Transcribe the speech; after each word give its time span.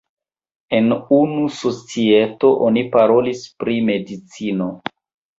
En 0.75 0.85
unu 1.17 1.43
societo 1.57 2.49
oni 2.67 2.83
parolis 2.95 3.43
pri 3.65 3.75
medicino. 3.91 4.71